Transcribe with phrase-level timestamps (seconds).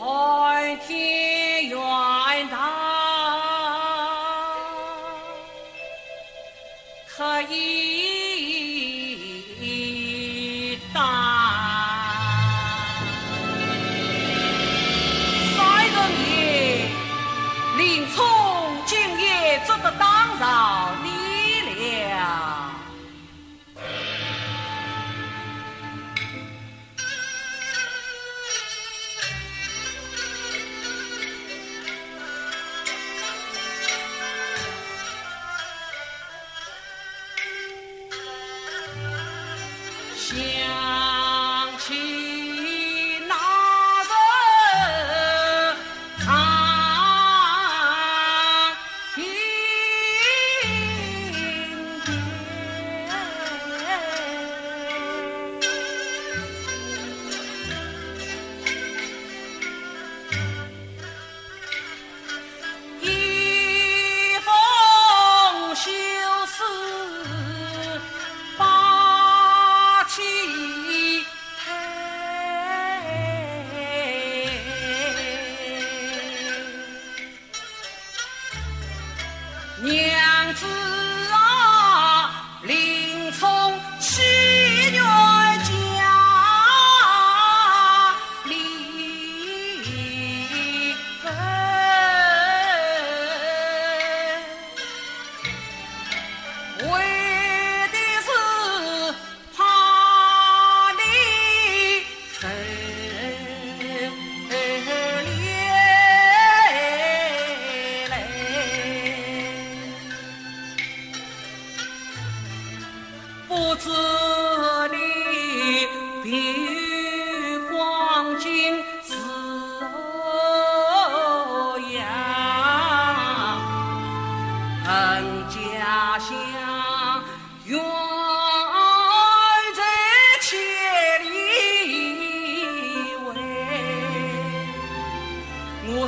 [0.00, 0.88] Heart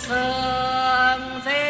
[0.00, 1.69] sơn dễ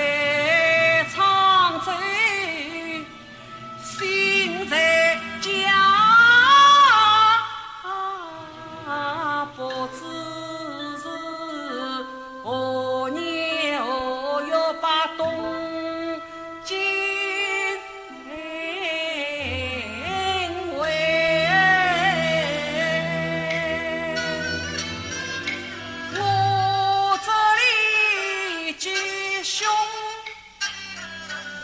[29.42, 29.66] 兄，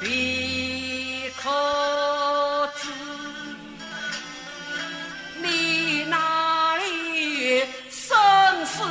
[0.00, 2.88] 你可知
[5.42, 8.16] 你那里生
[8.66, 8.82] 死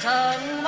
[0.00, 0.65] 存亡？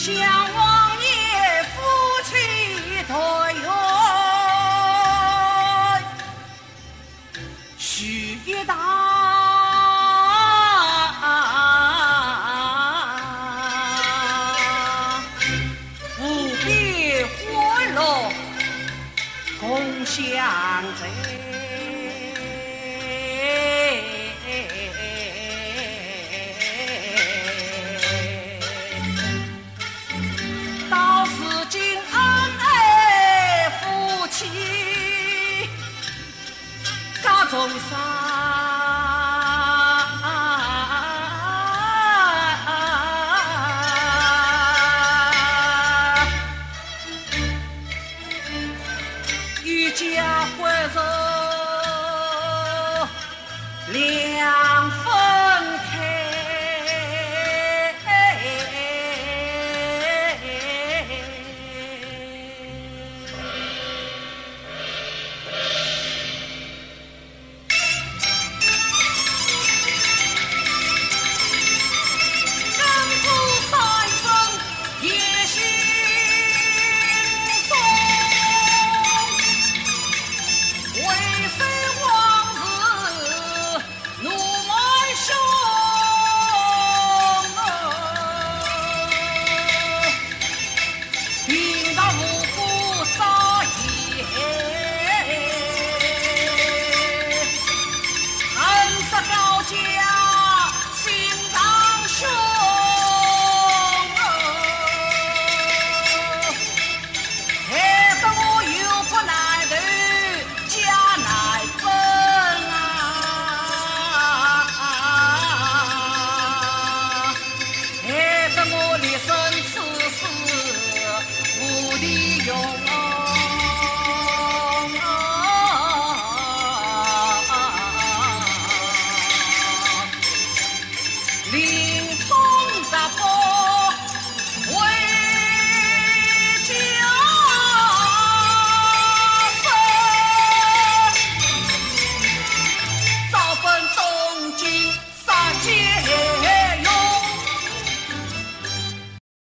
[0.00, 0.39] she